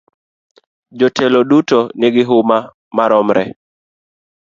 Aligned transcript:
Jotelo 0.99 1.41
duto 1.49 1.79
nigi 1.99 2.23
huma 2.29 2.57
maromre. 2.95 3.43